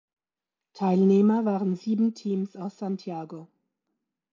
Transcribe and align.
Teilnehmer 0.73 1.45
waren 1.45 1.75
sieben 1.75 2.15
Teams 2.15 2.55
aus 2.55 2.79
Santiago. 2.79 3.49